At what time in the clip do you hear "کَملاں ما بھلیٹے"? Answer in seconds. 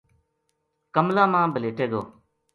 0.93-1.85